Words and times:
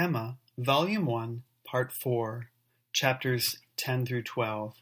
Emma, 0.00 0.38
Volume 0.56 1.04
1, 1.04 1.42
Part 1.62 1.92
4, 1.92 2.46
Chapters 2.90 3.58
10 3.76 4.06
through 4.06 4.22
12. 4.22 4.72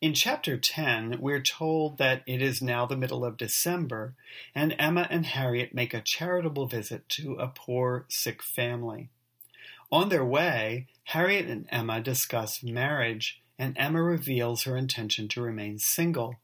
In 0.00 0.14
Chapter 0.14 0.56
10, 0.56 1.16
we're 1.20 1.42
told 1.42 1.98
that 1.98 2.22
it 2.28 2.40
is 2.40 2.62
now 2.62 2.86
the 2.86 2.96
middle 2.96 3.24
of 3.24 3.36
December, 3.36 4.14
and 4.54 4.76
Emma 4.78 5.08
and 5.10 5.26
Harriet 5.26 5.74
make 5.74 5.92
a 5.92 6.00
charitable 6.00 6.68
visit 6.68 7.08
to 7.08 7.32
a 7.40 7.48
poor, 7.48 8.04
sick 8.08 8.40
family. 8.40 9.08
On 9.90 10.10
their 10.10 10.24
way, 10.24 10.86
Harriet 11.02 11.46
and 11.46 11.66
Emma 11.68 12.00
discuss 12.00 12.62
marriage, 12.62 13.42
and 13.58 13.76
Emma 13.76 14.00
reveals 14.00 14.62
her 14.62 14.76
intention 14.76 15.26
to 15.26 15.42
remain 15.42 15.80
single. 15.80 16.36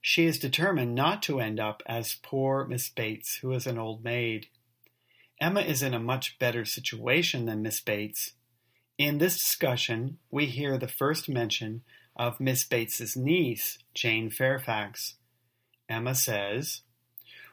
She 0.00 0.24
is 0.24 0.40
determined 0.40 0.96
not 0.96 1.22
to 1.22 1.38
end 1.38 1.60
up 1.60 1.84
as 1.86 2.18
poor 2.20 2.66
Miss 2.66 2.88
Bates, 2.88 3.36
who 3.42 3.52
is 3.52 3.68
an 3.68 3.78
old 3.78 4.02
maid. 4.02 4.48
Emma 5.40 5.60
is 5.60 5.82
in 5.82 5.94
a 5.94 6.00
much 6.00 6.38
better 6.38 6.64
situation 6.64 7.46
than 7.46 7.62
Miss 7.62 7.80
Bates. 7.80 8.32
In 8.98 9.18
this 9.18 9.38
discussion, 9.38 10.18
we 10.30 10.46
hear 10.46 10.78
the 10.78 10.88
first 10.88 11.28
mention 11.28 11.82
of 12.16 12.40
Miss 12.40 12.64
Bates's 12.64 13.16
niece, 13.16 13.78
Jane 13.92 14.30
Fairfax. 14.30 15.14
Emma 15.88 16.14
says, 16.14 16.82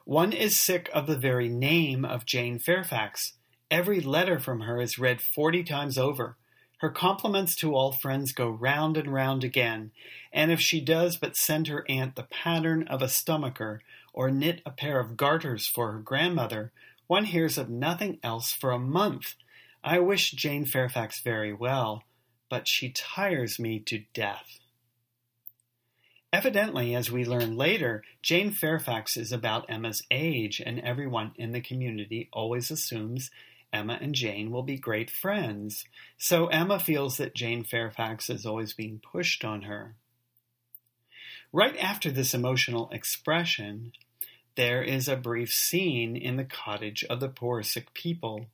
One 0.06 0.32
is 0.32 0.56
sick 0.56 0.90
of 0.94 1.08
the 1.08 1.18
very 1.18 1.50
name 1.50 2.06
of 2.06 2.26
Jane 2.26 2.60
Fairfax. 2.60 3.34
Every 3.72 4.00
letter 4.00 4.40
from 4.40 4.62
her 4.62 4.80
is 4.80 5.00
read 5.00 5.22
forty 5.22 5.64
times 5.64 5.98
over. 5.98 6.38
Her 6.78 6.90
compliments 6.90 7.56
to 7.58 7.76
all 7.76 7.92
friends 7.92 8.32
go 8.32 8.50
round 8.50 8.98
and 8.98 9.14
round 9.14 9.44
again, 9.44 9.92
and 10.34 10.52
if 10.52 10.60
she 10.60 10.82
does 10.82 11.16
but 11.16 11.36
send 11.36 11.68
her 11.68 11.86
aunt 11.90 12.16
the 12.16 12.24
pattern 12.24 12.88
of 12.88 13.02
a 13.02 13.08
stomacher, 13.08 13.82
or 14.14 14.30
knit 14.30 14.62
a 14.66 14.72
pair 14.72 15.00
of 15.00 15.16
garters 15.16 15.68
for 15.68 15.92
her 15.92 16.00
grandmother, 16.00 16.72
one 17.08 17.26
hears 17.26 17.58
of 17.58 17.70
nothing 17.70 18.20
else 18.24 18.52
for 18.52 18.72
a 18.72 18.80
month. 18.80 19.36
I 19.84 20.00
wish 20.00 20.32
Jane 20.32 20.66
Fairfax 20.66 21.22
very 21.22 21.54
well, 21.54 22.04
but 22.50 22.68
she 22.68 22.92
tires 22.92 23.60
me 23.60 23.80
to 23.80 24.04
death. 24.14 24.60
Evidently, 26.34 26.96
as 26.96 27.12
we 27.12 27.26
learn 27.26 27.58
later, 27.58 28.04
Jane 28.22 28.52
Fairfax 28.52 29.18
is 29.18 29.34
about 29.34 29.70
Emma's 29.70 30.04
age, 30.10 30.62
and 30.66 30.80
everyone 30.80 31.34
in 31.36 31.52
the 31.52 31.60
community 31.60 32.30
always 32.32 32.72
assumes 32.72 33.30
Emma 33.74 33.98
and 34.02 34.16
Jane 34.16 34.52
will 34.52 34.64
be 34.64 34.78
great 34.78 35.10
friends. 35.10 35.86
So 36.18 36.48
Emma 36.48 36.80
feels 36.80 37.18
that 37.18 37.36
Jane 37.36 37.64
Fairfax 37.64 38.30
is 38.30 38.46
always 38.46 38.74
being 38.74 39.00
pushed 39.00 39.44
on 39.44 39.64
her. 39.64 39.96
Right 41.54 41.78
after 41.78 42.12
this 42.12 42.34
emotional 42.34 42.90
expression, 42.92 43.92
there 44.56 44.84
is 44.84 45.08
a 45.08 45.16
brief 45.16 45.52
scene 45.52 46.16
in 46.16 46.36
the 46.36 46.44
cottage 46.44 47.04
of 47.10 47.20
the 47.20 47.30
poor 47.30 47.64
sick 47.64 47.94
people. 47.94 48.48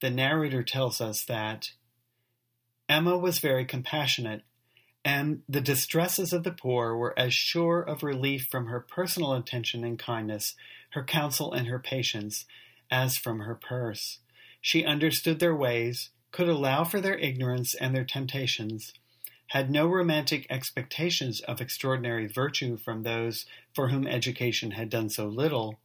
The 0.00 0.10
narrator 0.10 0.62
tells 0.62 1.00
us 1.00 1.24
that 1.24 1.72
Emma 2.88 3.16
was 3.16 3.38
very 3.38 3.64
compassionate, 3.64 4.42
and 5.04 5.42
the 5.48 5.60
distresses 5.60 6.32
of 6.32 6.42
the 6.42 6.52
poor 6.52 6.96
were 6.96 7.18
as 7.18 7.34
sure 7.34 7.80
of 7.80 8.02
relief 8.02 8.48
from 8.50 8.66
her 8.66 8.80
personal 8.80 9.34
attention 9.34 9.84
and 9.84 9.98
kindness, 9.98 10.54
her 10.90 11.04
counsel 11.04 11.52
and 11.52 11.66
her 11.68 11.78
patience, 11.78 12.44
as 12.90 13.16
from 13.16 13.40
her 13.40 13.54
purse. 13.54 14.18
She 14.60 14.84
understood 14.84 15.38
their 15.38 15.54
ways, 15.54 16.10
could 16.30 16.48
allow 16.48 16.84
for 16.84 17.00
their 17.00 17.16
ignorance 17.16 17.74
and 17.74 17.94
their 17.94 18.04
temptations, 18.04 18.92
had 19.48 19.70
no 19.70 19.86
romantic 19.86 20.46
expectations 20.50 21.40
of 21.40 21.60
extraordinary 21.60 22.26
virtue 22.26 22.76
from 22.76 23.02
those 23.02 23.46
for 23.74 23.88
whom 23.88 24.06
education 24.06 24.72
had 24.72 24.90
done 24.90 25.08
so 25.08 25.26
little, 25.26 25.78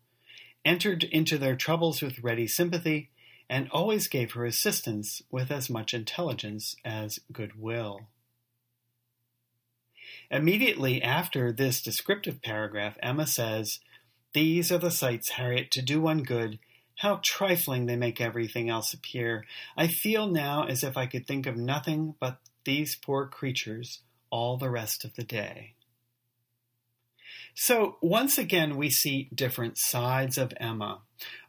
entered 0.65 1.03
into 1.05 1.37
their 1.37 1.55
troubles 1.55 2.01
with 2.01 2.23
ready 2.23 2.47
sympathy, 2.47 3.09
and 3.49 3.69
always 3.71 4.07
gave 4.07 4.33
her 4.33 4.45
assistance 4.45 5.21
with 5.31 5.51
as 5.51 5.69
much 5.69 5.93
intelligence 5.93 6.75
as 6.83 7.19
goodwill. 7.31 8.01
Immediately 10.29 11.01
after 11.01 11.51
this 11.51 11.81
descriptive 11.81 12.41
paragraph, 12.41 12.97
Emma 13.01 13.27
says, 13.27 13.79
These 14.33 14.71
are 14.71 14.77
the 14.77 14.91
sights, 14.91 15.31
Harriet, 15.31 15.71
to 15.71 15.81
do 15.81 16.01
one 16.01 16.23
good. 16.23 16.59
How 16.97 17.19
trifling 17.23 17.85
they 17.85 17.95
make 17.95 18.19
everything 18.19 18.69
else 18.69 18.93
appear. 18.93 19.45
I 19.77 19.87
feel 19.87 20.27
now 20.27 20.65
as 20.65 20.83
if 20.83 20.97
I 20.97 21.05
could 21.05 21.27
think 21.27 21.45
of 21.45 21.57
nothing 21.57 22.15
but 22.19 22.39
these 22.65 22.95
poor 22.95 23.27
creatures 23.27 23.99
all 24.29 24.57
the 24.57 24.69
rest 24.69 25.05
of 25.05 25.15
the 25.15 25.23
day. 25.23 25.75
So, 27.55 27.97
once 28.01 28.39
again, 28.39 28.77
we 28.77 28.89
see 28.89 29.29
different 29.33 29.77
sides 29.77 30.39
of 30.39 30.53
Emma. 30.57 31.01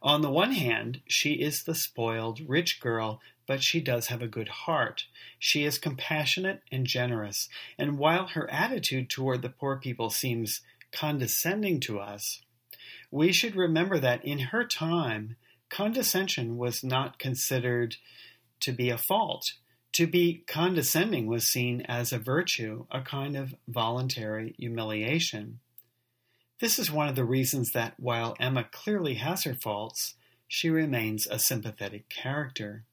On 0.03 0.21
the 0.21 0.29
one 0.29 0.51
hand, 0.51 1.01
she 1.07 1.33
is 1.33 1.63
the 1.63 1.73
spoiled, 1.73 2.41
rich 2.47 2.79
girl, 2.79 3.21
but 3.47 3.63
she 3.63 3.81
does 3.81 4.07
have 4.07 4.21
a 4.21 4.27
good 4.27 4.49
heart. 4.49 5.05
She 5.39 5.63
is 5.63 5.79
compassionate 5.79 6.61
and 6.71 6.85
generous, 6.85 7.49
and 7.77 7.97
while 7.97 8.27
her 8.27 8.49
attitude 8.51 9.09
toward 9.09 9.41
the 9.41 9.49
poor 9.49 9.77
people 9.77 10.11
seems 10.11 10.61
condescending 10.91 11.79
to 11.81 11.99
us, 11.99 12.41
we 13.09 13.31
should 13.31 13.55
remember 13.55 13.97
that 13.97 14.23
in 14.23 14.39
her 14.39 14.63
time, 14.63 15.35
condescension 15.69 16.57
was 16.57 16.83
not 16.83 17.17
considered 17.17 17.97
to 18.59 18.71
be 18.71 18.89
a 18.89 18.97
fault. 18.97 19.53
To 19.95 20.07
be 20.07 20.43
condescending 20.45 21.25
was 21.25 21.47
seen 21.47 21.79
as 21.83 22.11
a 22.11 22.19
virtue, 22.19 22.85
a 22.91 22.99
kind 22.99 23.37
of 23.37 23.55
voluntary 23.65 24.53
humiliation. 24.59 25.61
This 26.59 26.77
is 26.77 26.91
one 26.91 27.07
of 27.07 27.15
the 27.15 27.23
reasons 27.23 27.71
that 27.71 27.93
while 27.97 28.35
Emma 28.37 28.65
clearly 28.69 29.13
has 29.13 29.45
her 29.45 29.55
faults, 29.55 30.15
she 30.49 30.69
remains 30.69 31.27
a 31.27 31.39
sympathetic 31.39 32.09
character. 32.09 32.83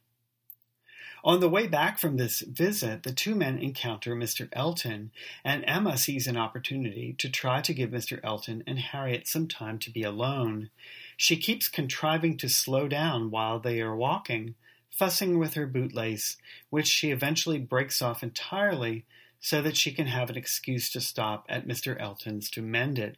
On 1.24 1.40
the 1.40 1.48
way 1.48 1.66
back 1.66 1.98
from 1.98 2.18
this 2.18 2.38
visit, 2.42 3.02
the 3.02 3.12
two 3.12 3.34
men 3.34 3.58
encounter 3.58 4.14
Mr. 4.14 4.48
Elton, 4.52 5.10
and 5.44 5.64
Emma 5.66 5.98
sees 5.98 6.28
an 6.28 6.36
opportunity 6.36 7.16
to 7.18 7.28
try 7.28 7.60
to 7.62 7.74
give 7.74 7.90
Mr. 7.90 8.20
Elton 8.22 8.62
and 8.64 8.78
Harriet 8.78 9.26
some 9.26 9.48
time 9.48 9.80
to 9.80 9.90
be 9.90 10.04
alone. 10.04 10.70
She 11.16 11.36
keeps 11.36 11.66
contriving 11.66 12.36
to 12.36 12.48
slow 12.48 12.86
down 12.86 13.32
while 13.32 13.58
they 13.58 13.80
are 13.80 13.96
walking, 13.96 14.54
fussing 14.92 15.38
with 15.38 15.54
her 15.54 15.66
bootlace, 15.66 16.36
which 16.70 16.86
she 16.86 17.10
eventually 17.10 17.58
breaks 17.58 18.00
off 18.00 18.22
entirely 18.22 19.04
so 19.40 19.60
that 19.60 19.76
she 19.76 19.90
can 19.90 20.06
have 20.06 20.30
an 20.30 20.36
excuse 20.36 20.90
to 20.90 21.00
stop 21.00 21.44
at 21.48 21.66
Mr. 21.66 22.00
Elton's 22.00 22.48
to 22.50 22.62
mend 22.62 22.98
it. 22.98 23.16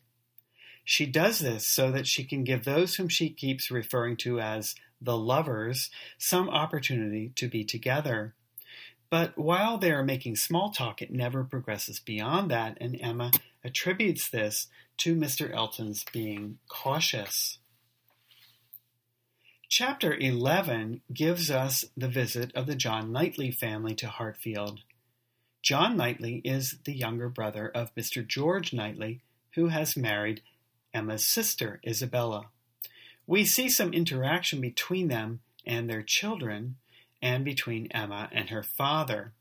She 0.85 1.05
does 1.05 1.41
this 1.41 1.67
so 1.67 1.91
that 1.91 2.07
she 2.07 2.25
can 2.25 2.45
give 2.45 2.65
those 2.65 2.95
whom 2.95 3.09
she 3.09 3.29
keeps 3.29 3.71
referring 3.71 4.17
to 4.19 4.41
as 4.41 4.75
the 5.01 5.17
lovers 5.17 5.91
some 6.17 6.49
opportunity 6.49 7.33
to 7.37 7.49
be 7.49 7.65
together. 7.65 8.35
But 9.11 9.37
while 9.37 9.79
they 9.79 9.93
are 9.93 10.05
making 10.05 10.37
small 10.37 10.71
talk, 10.71 11.03
it 11.03 11.13
never 11.13 11.45
progresses 11.45 12.01
beyond 12.01 12.51
that, 12.51 12.79
and 12.81 12.99
Emma 13.01 13.31
attributes 13.63 14.29
this 14.29 14.69
to 14.99 15.15
Mr. 15.15 15.53
Elton's 15.55 16.05
being 16.13 16.59
cautious. 16.69 17.59
Chapter 19.77 20.15
11 20.15 21.01
gives 21.13 21.51
us 21.51 21.85
the 21.97 22.07
visit 22.07 22.55
of 22.55 22.67
the 22.67 22.77
John 22.77 23.11
Knightley 23.11 23.51
family 23.51 23.97
to 23.97 24.07
Hartfield. 24.07 24.83
John 25.63 25.97
Knightley 25.97 26.41
is 26.45 26.77
the 26.85 26.97
younger 26.97 27.29
brother 27.29 27.73
of 27.75 27.93
Mr. 27.97 28.25
George 28.25 28.73
Knightley, 28.73 29.23
who 29.57 29.71
has 29.71 29.97
married 29.97 30.43
Emma's 30.95 31.27
sister, 31.27 31.81
Isabella. 31.85 32.51
We 33.27 33.45
see 33.45 33.69
some 33.69 33.93
interaction 33.93 34.61
between 34.61 35.09
them 35.09 35.41
and 35.67 35.91
their 35.91 36.03
children, 36.03 36.77
and 37.21 37.45
between 37.45 37.89
Emma 37.91 38.29
and 38.31 38.51
her 38.51 38.63
father. 38.63 39.33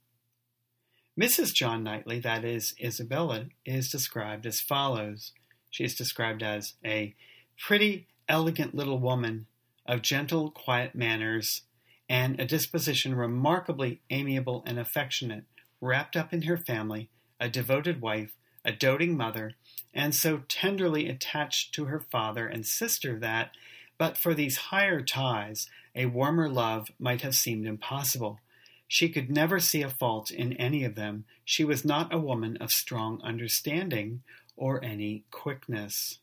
Mrs. 1.15 1.53
John 1.53 1.83
Knightley, 1.83 2.19
that 2.21 2.43
is, 2.43 2.73
Isabella, 2.83 3.49
is 3.67 3.87
described 3.91 4.47
as 4.47 4.61
follows. 4.61 5.31
She 5.69 5.83
is 5.83 5.93
described 5.93 6.41
as 6.41 6.73
a 6.83 7.13
pretty, 7.55 8.07
elegant 8.27 8.73
little 8.73 8.97
woman 8.97 9.45
of 9.85 10.01
gentle, 10.01 10.51
quiet 10.51 10.95
manners, 10.95 11.61
and 12.09 12.39
a 12.39 12.45
disposition 12.45 13.15
remarkably 13.15 14.01
amiable 14.09 14.63
and 14.65 14.79
affectionate, 14.79 15.45
wrapped 15.81 16.15
up 16.15 16.33
in 16.33 16.43
her 16.43 16.57
family, 16.57 17.09
a 17.39 17.49
devoted 17.49 18.01
wife, 18.01 18.35
a 18.63 18.71
doting 18.71 19.17
mother, 19.17 19.53
and 19.93 20.15
so 20.15 20.41
tenderly 20.47 21.09
attached 21.09 21.73
to 21.73 21.85
her 21.85 21.99
father 21.99 22.47
and 22.47 22.65
sister 22.65 23.19
that, 23.19 23.51
but 23.97 24.17
for 24.17 24.33
these 24.33 24.57
higher 24.57 25.01
ties, 25.01 25.67
a 25.95 26.05
warmer 26.07 26.49
love 26.49 26.89
might 26.97 27.21
have 27.21 27.35
seemed 27.35 27.65
impossible. 27.65 28.39
She 28.87 29.09
could 29.09 29.29
never 29.29 29.59
see 29.59 29.81
a 29.81 29.89
fault 29.89 30.31
in 30.31 30.53
any 30.53 30.83
of 30.83 30.95
them. 30.95 31.25
She 31.45 31.63
was 31.63 31.83
not 31.83 32.13
a 32.13 32.19
woman 32.19 32.57
of 32.57 32.71
strong 32.71 33.21
understanding 33.23 34.23
or 34.55 34.83
any 34.83 35.23
quickness. 35.31 36.19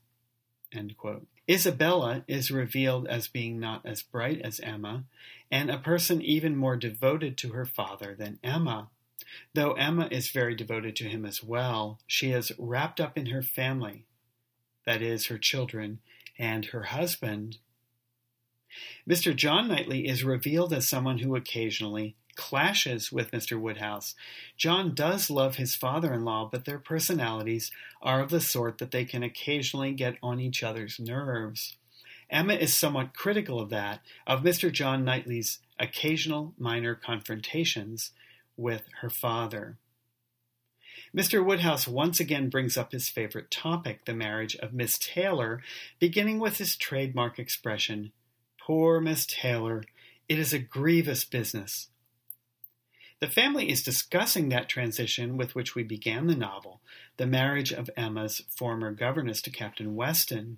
Isabella 1.48 2.24
is 2.28 2.50
revealed 2.50 3.08
as 3.08 3.28
being 3.28 3.58
not 3.58 3.84
as 3.84 4.02
bright 4.02 4.40
as 4.42 4.60
Emma, 4.60 5.04
and 5.50 5.70
a 5.70 5.78
person 5.78 6.22
even 6.22 6.56
more 6.56 6.76
devoted 6.76 7.36
to 7.38 7.50
her 7.50 7.64
father 7.66 8.14
than 8.14 8.38
Emma. 8.42 8.88
Though 9.54 9.72
Emma 9.72 10.08
is 10.10 10.30
very 10.30 10.54
devoted 10.54 10.96
to 10.96 11.08
him 11.08 11.24
as 11.24 11.42
well, 11.42 11.98
she 12.06 12.30
is 12.30 12.52
wrapped 12.58 13.00
up 13.00 13.18
in 13.18 13.26
her 13.26 13.42
family, 13.42 14.04
that 14.86 15.02
is, 15.02 15.26
her 15.26 15.38
children 15.38 16.00
and 16.38 16.66
her 16.66 16.84
husband. 16.84 17.58
Mr. 19.08 19.34
John 19.34 19.68
Knightley 19.68 20.06
is 20.06 20.24
revealed 20.24 20.72
as 20.72 20.88
someone 20.88 21.18
who 21.18 21.34
occasionally 21.34 22.16
clashes 22.40 23.12
with 23.12 23.32
Mr. 23.32 23.60
Woodhouse. 23.60 24.14
John 24.56 24.94
does 24.94 25.28
love 25.28 25.56
his 25.56 25.74
father 25.74 26.14
in 26.14 26.24
law, 26.24 26.48
but 26.50 26.64
their 26.64 26.78
personalities 26.78 27.70
are 28.00 28.22
of 28.22 28.30
the 28.30 28.40
sort 28.40 28.78
that 28.78 28.92
they 28.92 29.04
can 29.04 29.22
occasionally 29.22 29.92
get 29.92 30.16
on 30.22 30.40
each 30.40 30.62
other's 30.62 30.98
nerves. 30.98 31.76
Emma 32.30 32.54
is 32.54 32.72
somewhat 32.72 33.12
critical 33.12 33.60
of 33.60 33.68
that, 33.68 34.00
of 34.26 34.42
Mr. 34.42 34.72
John 34.72 35.04
Knightley's 35.04 35.58
occasional 35.78 36.54
minor 36.56 36.94
confrontations 36.94 38.12
with 38.56 38.84
her 39.02 39.10
father. 39.10 39.76
Mr. 41.14 41.44
Woodhouse 41.44 41.86
once 41.86 42.20
again 42.20 42.48
brings 42.48 42.78
up 42.78 42.92
his 42.92 43.10
favorite 43.10 43.50
topic, 43.50 44.06
the 44.06 44.14
marriage 44.14 44.56
of 44.56 44.72
Miss 44.72 44.96
Taylor, 44.98 45.60
beginning 45.98 46.38
with 46.38 46.56
his 46.56 46.74
trademark 46.74 47.38
expression, 47.38 48.12
Poor 48.58 48.98
Miss 48.98 49.26
Taylor, 49.26 49.84
it 50.26 50.38
is 50.38 50.54
a 50.54 50.58
grievous 50.58 51.26
business. 51.26 51.88
The 53.20 53.28
family 53.28 53.70
is 53.70 53.82
discussing 53.82 54.48
that 54.48 54.70
transition 54.70 55.36
with 55.36 55.54
which 55.54 55.74
we 55.74 55.82
began 55.82 56.26
the 56.26 56.34
novel, 56.34 56.80
the 57.18 57.26
marriage 57.26 57.70
of 57.70 57.90
Emma's 57.94 58.40
former 58.48 58.92
governess 58.92 59.42
to 59.42 59.50
Captain 59.50 59.94
Weston. 59.94 60.56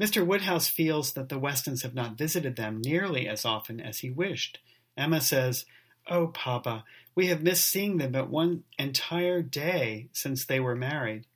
Mr. 0.00 0.24
Woodhouse 0.24 0.68
feels 0.68 1.14
that 1.14 1.28
the 1.28 1.40
Westons 1.40 1.82
have 1.82 1.94
not 1.94 2.16
visited 2.16 2.54
them 2.54 2.80
nearly 2.80 3.26
as 3.26 3.44
often 3.44 3.80
as 3.80 3.98
he 3.98 4.10
wished. 4.10 4.60
Emma 4.96 5.20
says, 5.20 5.66
Oh, 6.08 6.28
Papa, 6.28 6.84
we 7.16 7.26
have 7.26 7.42
missed 7.42 7.64
seeing 7.64 7.96
them 7.96 8.12
but 8.12 8.30
one 8.30 8.62
entire 8.78 9.42
day 9.42 10.08
since 10.12 10.44
they 10.44 10.60
were 10.60 10.76
married. 10.76 11.26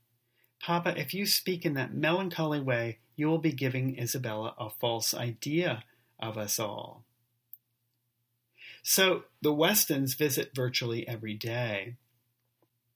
Papa, 0.60 0.94
if 0.96 1.12
you 1.12 1.26
speak 1.26 1.66
in 1.66 1.74
that 1.74 1.94
melancholy 1.94 2.60
way, 2.60 2.98
you 3.16 3.26
will 3.26 3.38
be 3.38 3.52
giving 3.52 3.98
Isabella 3.98 4.54
a 4.56 4.70
false 4.70 5.12
idea 5.12 5.82
of 6.20 6.38
us 6.38 6.60
all. 6.60 7.04
So 8.90 9.24
the 9.42 9.52
Westons 9.52 10.14
visit 10.14 10.54
virtually 10.54 11.06
every 11.06 11.34
day. 11.34 11.96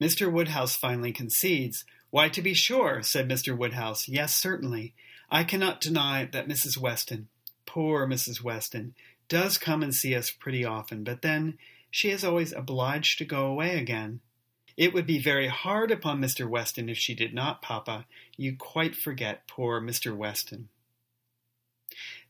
Mr. 0.00 0.32
Woodhouse 0.32 0.74
finally 0.74 1.12
concedes. 1.12 1.84
Why, 2.08 2.30
to 2.30 2.40
be 2.40 2.54
sure, 2.54 3.02
said 3.02 3.28
Mr. 3.28 3.54
Woodhouse. 3.54 4.08
Yes, 4.08 4.34
certainly. 4.34 4.94
I 5.30 5.44
cannot 5.44 5.82
deny 5.82 6.24
that 6.32 6.48
Mrs. 6.48 6.78
Weston, 6.78 7.28
poor 7.66 8.06
Mrs. 8.06 8.42
Weston, 8.42 8.94
does 9.28 9.58
come 9.58 9.82
and 9.82 9.94
see 9.94 10.14
us 10.14 10.30
pretty 10.30 10.64
often, 10.64 11.04
but 11.04 11.20
then 11.20 11.58
she 11.90 12.08
is 12.08 12.24
always 12.24 12.54
obliged 12.54 13.18
to 13.18 13.26
go 13.26 13.44
away 13.44 13.78
again. 13.78 14.20
It 14.78 14.94
would 14.94 15.06
be 15.06 15.18
very 15.18 15.48
hard 15.48 15.90
upon 15.90 16.22
Mr. 16.22 16.48
Weston 16.48 16.88
if 16.88 16.96
she 16.96 17.14
did 17.14 17.34
not, 17.34 17.60
Papa. 17.60 18.06
You 18.38 18.56
quite 18.56 18.96
forget 18.96 19.46
poor 19.46 19.78
Mr. 19.78 20.16
Weston. 20.16 20.70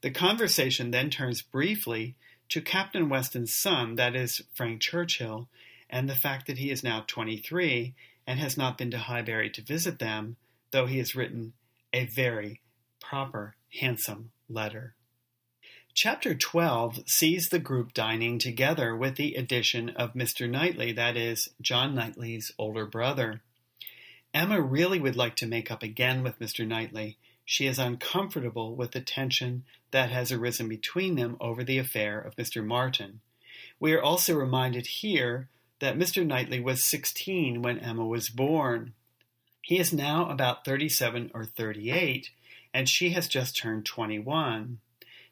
The 0.01 0.11
conversation 0.11 0.91
then 0.91 1.11
turns 1.11 1.43
briefly 1.43 2.17
to 2.49 2.61
Captain 2.61 3.09
Weston's 3.09 3.57
son, 3.57 3.97
that 3.97 4.15
is, 4.15 4.43
Frank 4.55 4.81
Churchill, 4.81 5.49
and 5.89 6.09
the 6.09 6.15
fact 6.15 6.47
that 6.47 6.59
he 6.59 6.71
is 6.71 6.83
now 6.83 7.05
23 7.07 7.95
and 8.27 8.39
has 8.39 8.57
not 8.57 8.79
been 8.79 8.91
to 8.91 8.99
Highbury 8.99 9.51
to 9.51 9.63
visit 9.63 9.99
them, 9.99 10.37
though 10.71 10.87
he 10.87 10.99
has 10.99 11.15
written 11.15 11.53
a 11.93 12.07
very 12.07 12.61
proper, 13.01 13.57
handsome 13.81 14.31
letter. 14.49 14.95
Chapter 15.95 16.35
12 16.35 17.01
sees 17.07 17.49
the 17.49 17.59
group 17.59 17.93
dining 17.93 18.39
together 18.39 18.97
with 18.97 19.17
the 19.17 19.35
addition 19.35 19.91
of 19.91 20.15
Mr. 20.15 20.49
Knightley, 20.49 20.93
that 20.93 21.19
is, 21.19 21.51
John 21.61 21.95
Knightley's 21.95 22.51
older 22.59 22.87
brother. 22.87 23.43
Emma 24.33 24.61
really 24.61 24.99
would 24.99 25.17
like 25.17 25.37
to 25.37 25.47
make 25.47 25.71
up 25.71 25.83
again 25.83 26.23
with 26.23 26.39
Mr. 26.39 26.67
Knightley, 26.67 27.19
she 27.45 27.67
is 27.67 27.79
uncomfortable 27.79 28.75
with 28.75 28.93
the 28.93 29.01
tension 29.01 29.65
that 29.91 30.11
has 30.11 30.33
arisen 30.33 30.69
between 30.69 31.17
them 31.17 31.37
over 31.41 31.65
the 31.65 31.79
affair 31.79 32.21
of 32.21 32.37
Mr. 32.37 32.65
Martin. 32.65 33.21
We 33.79 33.93
are 33.93 34.03
also 34.03 34.35
reminded 34.35 34.87
here 34.87 35.49
that 35.81 35.99
Mr. 35.99 36.25
Knightley 36.25 36.61
was 36.61 36.85
16 36.85 37.63
when 37.63 37.79
Emma 37.79 38.07
was 38.07 38.29
born. 38.29 38.95
He 39.61 39.79
is 39.79 39.93
now 39.93 40.29
about 40.29 40.65
37 40.65 41.31
or 41.35 41.45
38, 41.45 42.31
and 42.73 42.89
she 42.89 43.11
has 43.11 43.29
just 43.29 43.57
turned 43.57 43.85
21. 43.85 44.79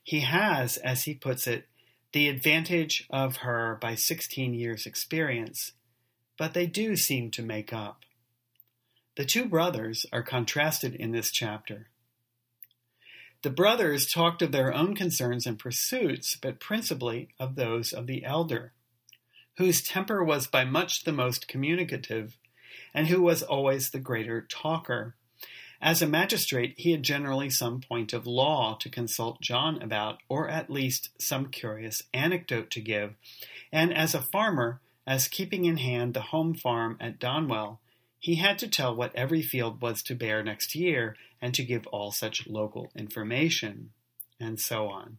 He 0.03 0.21
has, 0.21 0.77
as 0.79 1.05
he 1.05 1.15
puts 1.15 1.47
it, 1.47 1.69
the 2.13 2.29
advantage 2.29 3.07
of 3.11 3.39
her 3.39 3.79
by 3.81 3.95
16 3.95 4.55
years' 4.55 4.87
experience, 4.87 5.73
but 6.37 6.55
they 6.55 6.67
do 6.67 6.97
seem 6.97 7.31
to 7.31 7.43
make 7.43 7.73
up. 7.73 8.05
The 9.17 9.25
two 9.25 9.45
brothers 9.45 10.07
are 10.13 10.23
contrasted 10.23 10.95
in 10.95 11.13
this 11.13 11.31
chapter. 11.31 11.89
The 13.43 13.51
brothers 13.51 14.07
talked 14.07 14.43
of 14.43 14.53
their 14.53 14.75
own 14.75 14.95
concerns 14.95 15.47
and 15.47 15.59
pursuits, 15.59 16.37
but 16.37 16.61
principally 16.61 17.31
of 17.39 17.55
those 17.55 17.93
of 17.93 18.07
the 18.07 18.23
elder, 18.23 18.73
whose 19.57 19.83
temper 19.83 20.23
was 20.23 20.47
by 20.47 20.65
much 20.65 21.05
the 21.05 21.13
most 21.13 21.49
communicative, 21.49 22.37
and 22.93 23.07
who 23.07 23.23
was 23.23 23.43
always 23.43 23.91
the 23.91 23.99
greater 23.99 24.43
talker. 24.43 25.15
As 25.81 26.03
a 26.03 26.07
magistrate, 26.07 26.75
he 26.77 26.91
had 26.91 27.03
generally 27.03 27.49
some 27.49 27.81
point 27.81 28.13
of 28.13 28.27
law 28.27 28.77
to 28.81 28.91
consult 28.91 29.41
John 29.41 29.81
about, 29.81 30.21
or 30.29 30.47
at 30.51 30.69
least 30.69 31.09
some 31.19 31.47
curious 31.47 32.03
anecdote 32.13 32.71
to 32.73 32.83
give, 32.83 33.15
and 33.73 33.95
as 33.95 34.15
a 34.15 34.21
farmer, 34.21 34.83
as 35.07 35.29
keeping 35.29 35.65
in 35.65 35.79
hand 35.79 36.13
the 36.13 36.21
home 36.21 36.53
farm 36.53 36.99
at 37.01 37.19
Donwell, 37.19 37.81
he 38.21 38.35
had 38.37 38.59
to 38.59 38.69
tell 38.69 38.95
what 38.95 39.15
every 39.17 39.41
field 39.41 39.81
was 39.81 40.03
to 40.03 40.15
bear 40.15 40.43
next 40.43 40.75
year 40.75 41.17
and 41.41 41.55
to 41.55 41.65
give 41.65 41.87
all 41.87 42.13
such 42.13 42.47
local 42.47 42.93
information, 42.95 43.91
and 44.39 44.61
so 44.61 44.89
on. 44.89 45.17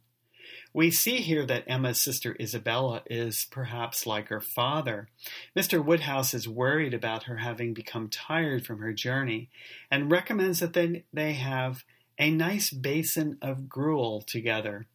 We 0.73 0.91
see 0.91 1.17
here 1.17 1.45
that 1.47 1.65
Emma's 1.67 1.99
sister 1.99 2.35
Isabella 2.39 3.01
is 3.09 3.47
perhaps 3.49 4.05
like 4.05 4.29
her 4.29 4.39
father. 4.39 5.09
Mr. 5.55 5.83
Woodhouse 5.83 6.33
is 6.33 6.47
worried 6.47 6.93
about 6.93 7.23
her 7.23 7.37
having 7.37 7.73
become 7.73 8.07
tired 8.07 8.65
from 8.65 8.79
her 8.79 8.93
journey 8.93 9.49
and 9.89 10.11
recommends 10.11 10.59
that 10.59 10.73
they, 10.73 11.03
they 11.11 11.33
have 11.33 11.83
a 12.17 12.29
nice 12.31 12.69
basin 12.69 13.37
of 13.41 13.67
gruel 13.67 14.21
together, 14.21 14.87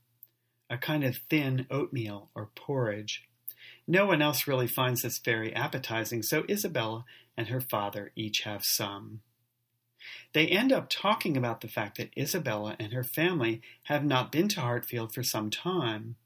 a 0.70 0.78
kind 0.78 1.04
of 1.04 1.18
thin 1.28 1.66
oatmeal 1.70 2.30
or 2.34 2.50
porridge. 2.54 3.24
No 3.86 4.06
one 4.06 4.20
else 4.20 4.46
really 4.46 4.66
finds 4.66 5.02
this 5.02 5.18
very 5.18 5.54
appetizing, 5.54 6.22
so 6.22 6.44
Isabella 6.48 7.04
and 7.36 7.48
her 7.48 7.60
father 7.60 8.12
each 8.16 8.40
have 8.40 8.64
some. 8.64 9.20
They 10.32 10.46
end 10.46 10.72
up 10.72 10.88
talking 10.88 11.36
about 11.36 11.60
the 11.60 11.68
fact 11.68 11.96
that 11.98 12.16
Isabella 12.16 12.76
and 12.78 12.92
her 12.92 13.04
family 13.04 13.62
have 13.84 14.04
not 14.04 14.32
been 14.32 14.48
to 14.48 14.60
Hartfield 14.60 15.12
for 15.14 15.22
some 15.22 15.50
time. 15.50 16.16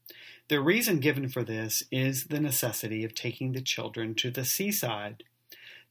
The 0.47 0.59
reason 0.59 0.99
given 0.99 1.29
for 1.29 1.43
this 1.43 1.83
is 1.91 2.25
the 2.25 2.39
necessity 2.39 3.03
of 3.03 3.15
taking 3.15 3.53
the 3.53 3.61
children 3.61 4.15
to 4.15 4.29
the 4.29 4.43
seaside. 4.43 5.23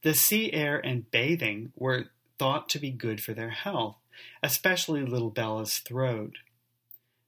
The 0.03 0.13
sea 0.13 0.53
air 0.53 0.77
and 0.77 1.09
bathing 1.09 1.73
were 1.75 2.09
thought 2.37 2.69
to 2.69 2.79
be 2.79 2.91
good 2.91 3.21
for 3.21 3.33
their 3.33 3.49
health, 3.49 3.97
especially 4.43 5.03
little 5.03 5.29
Bella's 5.29 5.79
throat. 5.79 6.37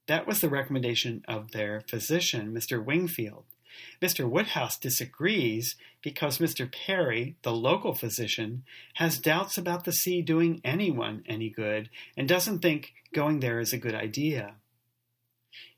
That 0.06 0.26
was 0.26 0.40
the 0.40 0.48
recommendation 0.48 1.24
of 1.26 1.52
their 1.52 1.80
physician, 1.80 2.54
Mr. 2.54 2.84
Wingfield. 2.84 3.44
Mr. 4.00 4.28
Woodhouse 4.28 4.78
disagrees 4.78 5.76
because 6.02 6.38
Mr. 6.38 6.70
Perry, 6.70 7.36
the 7.42 7.52
local 7.52 7.94
physician, 7.94 8.64
has 8.94 9.18
doubts 9.18 9.56
about 9.56 9.84
the 9.84 9.92
sea 9.92 10.22
doing 10.22 10.60
anyone 10.64 11.22
any 11.26 11.48
good 11.50 11.90
and 12.16 12.28
doesn't 12.28 12.60
think 12.60 12.92
going 13.12 13.40
there 13.40 13.60
is 13.60 13.72
a 13.72 13.78
good 13.78 13.94
idea. 13.94 14.54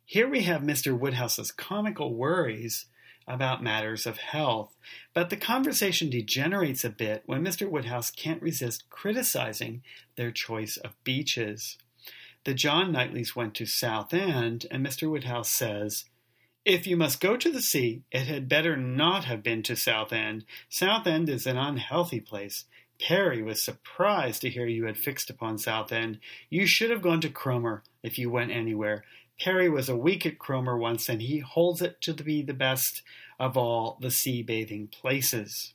Here 0.04 0.28
we 0.28 0.42
have 0.42 0.62
Mr. 0.62 0.96
Woodhouse's 0.98 1.50
comical 1.50 2.14
worries 2.14 2.86
about 3.26 3.62
matters 3.62 4.06
of 4.06 4.18
health, 4.18 4.76
but 5.12 5.30
the 5.30 5.36
conversation 5.36 6.08
degenerates 6.08 6.84
a 6.84 6.90
bit 6.90 7.22
when 7.26 7.42
Mr. 7.44 7.68
Woodhouse 7.68 8.10
can't 8.10 8.40
resist 8.40 8.88
criticizing 8.88 9.82
their 10.16 10.30
choice 10.30 10.76
of 10.76 11.02
beaches. 11.02 11.76
The 12.44 12.54
John 12.54 12.92
Knightleys 12.92 13.34
went 13.34 13.56
to 13.56 13.66
Southend, 13.66 14.66
and 14.70 14.86
Mr. 14.86 15.10
Woodhouse 15.10 15.50
says, 15.50 16.04
if 16.66 16.84
you 16.84 16.96
must 16.96 17.20
go 17.20 17.36
to 17.36 17.50
the 17.50 17.62
sea, 17.62 18.02
it 18.10 18.26
had 18.26 18.48
better 18.48 18.76
not 18.76 19.24
have 19.24 19.40
been 19.40 19.62
to 19.62 19.76
Southend. 19.76 20.44
Southend 20.68 21.28
is 21.28 21.46
an 21.46 21.56
unhealthy 21.56 22.18
place. 22.18 22.64
Perry 23.00 23.40
was 23.40 23.64
surprised 23.64 24.42
to 24.42 24.50
hear 24.50 24.66
you 24.66 24.86
had 24.86 24.98
fixed 24.98 25.30
upon 25.30 25.58
Southend. 25.58 26.18
You 26.50 26.66
should 26.66 26.90
have 26.90 27.02
gone 27.02 27.20
to 27.20 27.28
Cromer 27.28 27.84
if 28.02 28.18
you 28.18 28.30
went 28.30 28.50
anywhere. 28.50 29.04
Perry 29.38 29.68
was 29.68 29.88
a 29.88 29.96
week 29.96 30.26
at 30.26 30.40
Cromer 30.40 30.76
once, 30.76 31.08
and 31.08 31.22
he 31.22 31.38
holds 31.38 31.80
it 31.82 32.00
to 32.00 32.14
be 32.14 32.42
the 32.42 32.52
best 32.52 33.02
of 33.38 33.56
all 33.56 33.96
the 34.00 34.10
sea 34.10 34.42
bathing 34.42 34.88
places. 34.88 35.74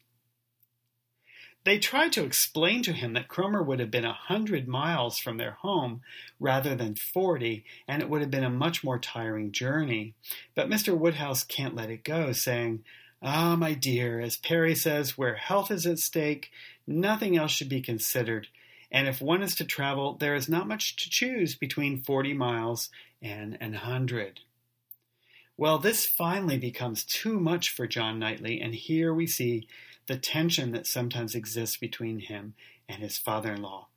They 1.63 1.77
tried 1.77 2.11
to 2.13 2.23
explain 2.23 2.81
to 2.83 2.91
him 2.91 3.13
that 3.13 3.27
Cromer 3.27 3.61
would 3.61 3.79
have 3.79 3.91
been 3.91 4.05
a 4.05 4.13
hundred 4.13 4.67
miles 4.67 5.19
from 5.19 5.37
their 5.37 5.51
home 5.61 6.01
rather 6.39 6.75
than 6.75 6.95
forty, 6.95 7.63
and 7.87 8.01
it 8.01 8.09
would 8.09 8.21
have 8.21 8.31
been 8.31 8.43
a 8.43 8.49
much 8.49 8.83
more 8.83 8.97
tiring 8.97 9.51
journey. 9.51 10.15
But 10.55 10.69
Mr. 10.69 10.97
Woodhouse 10.97 11.43
can't 11.43 11.75
let 11.75 11.91
it 11.91 12.03
go, 12.03 12.31
saying, 12.31 12.83
Ah, 13.21 13.55
my 13.55 13.75
dear, 13.75 14.19
as 14.19 14.37
Perry 14.37 14.73
says, 14.73 15.17
where 15.17 15.35
health 15.35 15.69
is 15.69 15.85
at 15.85 15.99
stake, 15.99 16.49
nothing 16.87 17.37
else 17.37 17.51
should 17.51 17.69
be 17.69 17.81
considered. 17.81 18.47
And 18.91 19.07
if 19.07 19.21
one 19.21 19.43
is 19.43 19.53
to 19.55 19.63
travel, 19.63 20.15
there 20.15 20.35
is 20.35 20.49
not 20.49 20.67
much 20.67 20.95
to 20.97 21.09
choose 21.09 21.55
between 21.55 22.01
forty 22.01 22.33
miles 22.33 22.89
and 23.21 23.55
an 23.61 23.73
hundred. 23.73 24.39
Well, 25.57 25.77
this 25.77 26.07
finally 26.07 26.57
becomes 26.57 27.05
too 27.05 27.39
much 27.39 27.69
for 27.69 27.85
John 27.85 28.17
Knightley, 28.17 28.59
and 28.59 28.73
here 28.73 29.13
we 29.13 29.27
see 29.27 29.67
the 30.11 30.17
tension 30.17 30.71
that 30.71 30.85
sometimes 30.85 31.35
exists 31.35 31.77
between 31.77 32.19
him 32.19 32.53
and 32.89 33.01
his 33.01 33.17
father 33.17 33.53
in 33.53 33.61
law. 33.61 33.87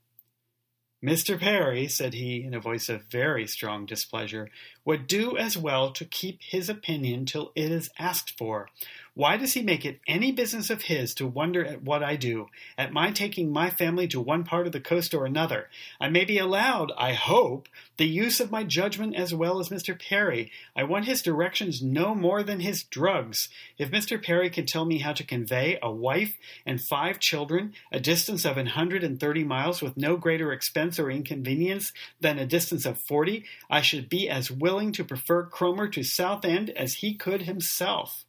Mr. 1.04 1.38
Perry, 1.38 1.88
said 1.88 2.14
he, 2.14 2.44
in 2.44 2.54
a 2.54 2.60
voice 2.60 2.88
of 2.88 3.02
very 3.10 3.48
strong 3.48 3.84
displeasure, 3.84 4.48
would 4.84 5.08
do 5.08 5.36
as 5.36 5.58
well 5.58 5.90
to 5.90 6.04
keep 6.04 6.38
his 6.40 6.68
opinion 6.68 7.26
till 7.26 7.50
it 7.56 7.72
is 7.72 7.90
asked 7.98 8.38
for. 8.38 8.68
Why 9.16 9.36
does 9.36 9.52
he 9.52 9.62
make 9.62 9.84
it 9.84 10.00
any 10.08 10.32
business 10.32 10.70
of 10.70 10.82
his 10.82 11.14
to 11.14 11.26
wonder 11.26 11.64
at 11.64 11.82
what 11.82 12.02
I 12.02 12.16
do, 12.16 12.48
at 12.76 12.92
my 12.92 13.12
taking 13.12 13.52
my 13.52 13.70
family 13.70 14.08
to 14.08 14.20
one 14.20 14.42
part 14.42 14.66
of 14.66 14.72
the 14.72 14.80
coast 14.80 15.14
or 15.14 15.24
another? 15.24 15.70
I 16.00 16.08
may 16.08 16.24
be 16.24 16.36
allowed, 16.36 16.90
I 16.98 17.12
hope, 17.12 17.68
the 17.96 18.08
use 18.08 18.40
of 18.40 18.50
my 18.50 18.64
judgment 18.64 19.14
as 19.14 19.32
well 19.32 19.60
as 19.60 19.68
Mr. 19.68 19.96
Perry. 19.96 20.50
I 20.74 20.82
want 20.82 21.04
his 21.04 21.22
directions 21.22 21.80
no 21.80 22.12
more 22.12 22.42
than 22.42 22.58
his 22.58 22.82
drugs. 22.82 23.48
If 23.78 23.92
Mr. 23.92 24.20
Perry 24.20 24.50
can 24.50 24.66
tell 24.66 24.84
me 24.84 24.98
how 24.98 25.12
to 25.12 25.22
convey 25.22 25.78
a 25.80 25.92
wife 25.92 26.36
and 26.66 26.80
five 26.80 27.20
children 27.20 27.72
a 27.92 28.00
distance 28.00 28.44
of 28.44 28.56
an 28.56 28.66
hundred 28.66 29.04
and 29.04 29.20
thirty 29.20 29.44
miles 29.44 29.80
with 29.80 29.96
no 29.96 30.16
greater 30.16 30.52
expense 30.52 30.98
or 30.98 31.08
inconvenience 31.08 31.92
than 32.20 32.40
a 32.40 32.46
distance 32.46 32.84
of 32.84 33.00
forty, 33.00 33.44
I 33.70 33.80
should 33.80 34.08
be 34.08 34.28
as 34.28 34.50
willing 34.50 34.90
to 34.90 35.04
prefer 35.04 35.44
Cromer 35.44 35.86
to 35.90 36.02
Southend 36.02 36.70
as 36.70 36.94
he 36.94 37.14
could 37.14 37.42
himself. 37.42 38.24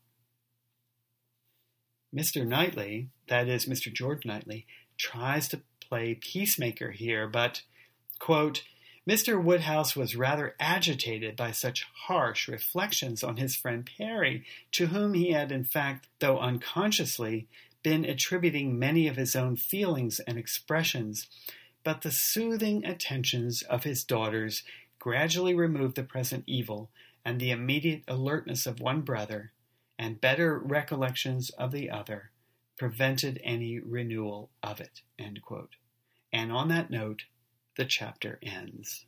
Mr. 2.13 2.45
Knightley, 2.45 3.09
that 3.27 3.47
is, 3.47 3.65
Mr. 3.65 3.93
George 3.93 4.25
Knightley, 4.25 4.65
tries 4.97 5.47
to 5.49 5.61
play 5.79 6.15
peacemaker 6.15 6.91
here, 6.91 7.27
but, 7.27 7.61
quote, 8.19 8.63
Mr. 9.07 9.41
Woodhouse 9.41 9.95
was 9.95 10.15
rather 10.15 10.55
agitated 10.59 11.35
by 11.35 11.51
such 11.51 11.85
harsh 12.07 12.47
reflections 12.47 13.23
on 13.23 13.37
his 13.37 13.55
friend 13.55 13.87
Perry, 13.97 14.43
to 14.71 14.87
whom 14.87 15.13
he 15.13 15.31
had, 15.31 15.51
in 15.51 15.63
fact, 15.63 16.07
though 16.19 16.39
unconsciously, 16.39 17.47
been 17.83 18.03
attributing 18.03 18.79
many 18.79 19.07
of 19.07 19.15
his 19.15 19.35
own 19.35 19.55
feelings 19.55 20.19
and 20.21 20.39
expressions. 20.39 21.27
But 21.83 22.01
the 22.01 22.09
soothing 22.09 22.83
attentions 22.83 23.61
of 23.61 23.83
his 23.83 24.03
daughters 24.03 24.63
gradually 24.97 25.53
removed 25.53 25.95
the 25.95 26.03
present 26.03 26.43
evil, 26.47 26.89
and 27.23 27.39
the 27.39 27.51
immediate 27.51 28.01
alertness 28.07 28.65
of 28.65 28.79
one 28.79 29.01
brother 29.01 29.51
and 29.97 30.21
better 30.21 30.59
recollections 30.59 31.49
of 31.51 31.71
the 31.71 31.89
other 31.89 32.31
prevented 32.77 33.39
any 33.43 33.79
renewal 33.79 34.49
of 34.61 34.81
it. 34.81 35.01
And 36.33 36.51
on 36.51 36.67
that 36.69 36.89
note, 36.89 37.23
the 37.77 37.85
chapter 37.85 38.39
ends. 38.43 39.05